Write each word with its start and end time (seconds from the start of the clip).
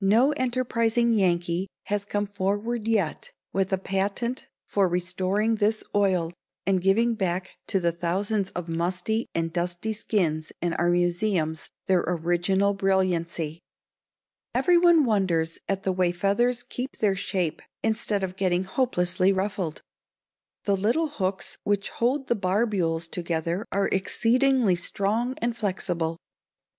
No 0.00 0.32
enterprising 0.32 1.12
Yankee 1.12 1.68
has 1.88 2.06
come 2.06 2.24
forward 2.26 2.88
yet 2.88 3.30
with 3.52 3.74
a 3.74 3.76
patent 3.76 4.46
for 4.66 4.88
restoring 4.88 5.56
this 5.56 5.84
oil 5.94 6.32
and 6.64 6.80
giving 6.80 7.14
back 7.14 7.50
to 7.66 7.78
the 7.78 7.92
thousands 7.92 8.48
of 8.52 8.70
musty 8.70 9.26
and 9.34 9.52
dusty 9.52 9.92
skins 9.92 10.50
in 10.62 10.72
our 10.72 10.88
museums 10.88 11.68
their 11.88 12.02
original 12.08 12.72
brilliancy. 12.72 13.60
Every 14.54 14.78
one 14.78 15.04
wonders 15.04 15.58
at 15.68 15.82
the 15.82 15.92
way 15.92 16.10
feathers 16.10 16.62
keep 16.62 16.96
their 16.96 17.14
shape 17.14 17.60
instead 17.82 18.22
of 18.22 18.36
getting 18.38 18.64
hopelessly 18.64 19.30
ruffled. 19.30 19.82
The 20.64 20.74
little 20.74 21.08
hooks 21.08 21.58
which 21.64 21.90
hold 21.90 22.28
the 22.28 22.34
barbules 22.34 23.10
together 23.10 23.66
are 23.70 23.88
exceedingly 23.88 24.76
strong 24.76 25.34
and 25.42 25.54
flexible. 25.54 26.16